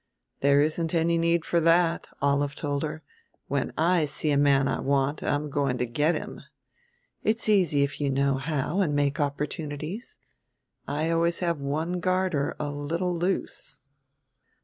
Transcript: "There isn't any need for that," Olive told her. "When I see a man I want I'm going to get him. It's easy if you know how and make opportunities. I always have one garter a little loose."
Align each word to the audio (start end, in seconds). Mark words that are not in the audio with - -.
"There 0.39 0.61
isn't 0.61 0.95
any 0.95 1.19
need 1.19 1.45
for 1.45 1.59
that," 1.59 2.07
Olive 2.23 2.55
told 2.55 2.81
her. 2.81 3.03
"When 3.47 3.71
I 3.77 4.05
see 4.05 4.31
a 4.31 4.35
man 4.37 4.67
I 4.67 4.79
want 4.79 5.21
I'm 5.21 5.51
going 5.51 5.77
to 5.77 5.85
get 5.85 6.15
him. 6.15 6.41
It's 7.21 7.47
easy 7.47 7.83
if 7.83 8.01
you 8.01 8.09
know 8.09 8.37
how 8.37 8.79
and 8.79 8.95
make 8.95 9.19
opportunities. 9.19 10.17
I 10.87 11.11
always 11.11 11.37
have 11.41 11.61
one 11.61 11.99
garter 11.99 12.55
a 12.59 12.71
little 12.71 13.15
loose." 13.15 13.81